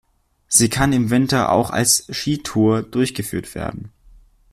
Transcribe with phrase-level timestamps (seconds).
[0.47, 3.91] Sie kann im Winter auch als Skitour durchgeführt werden.